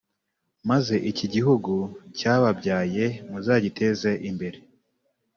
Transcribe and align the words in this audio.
maze 0.69 0.95
iki 1.11 1.25
gihugu 1.33 1.73
cyababyaye 2.17 3.05
muzagiteze 3.29 4.11
imbere 4.29 4.57